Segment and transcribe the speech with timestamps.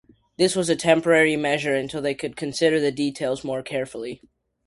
[0.35, 4.19] This was a temporary measure until they could consider the details more carefully.